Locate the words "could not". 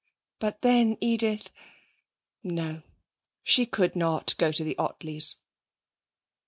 3.67-4.35